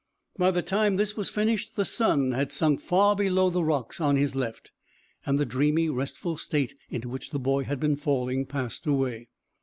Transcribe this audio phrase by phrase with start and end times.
[0.35, 4.15] By the time this was finished the sun had sunk far below the rocks on
[4.15, 4.71] his left,
[5.27, 9.29] and the dreamy, restful state into which the boy had been falling passed away.